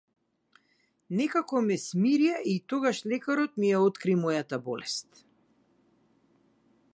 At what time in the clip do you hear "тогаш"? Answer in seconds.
2.73-3.03